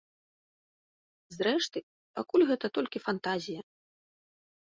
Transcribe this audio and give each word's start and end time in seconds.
Зрэшты, 1.35 1.79
пакуль 2.19 2.45
гэта 2.51 2.67
толькі 2.77 3.01
фантазія. 3.09 3.61